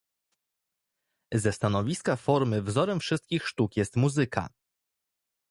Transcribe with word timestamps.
Ze 1.33 1.51
stanowiska 1.53 2.15
formy 2.15 2.61
wzorem 2.61 2.99
wszystkich 2.99 3.47
sztuk 3.47 3.77
jest 3.77 3.95
muzyka. 3.95 4.49